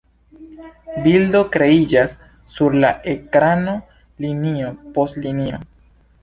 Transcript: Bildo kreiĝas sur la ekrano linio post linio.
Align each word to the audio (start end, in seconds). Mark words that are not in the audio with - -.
Bildo 1.01 1.41
kreiĝas 1.55 2.15
sur 2.53 2.77
la 2.85 2.91
ekrano 3.13 3.77
linio 4.27 4.73
post 4.97 5.23
linio. 5.29 5.63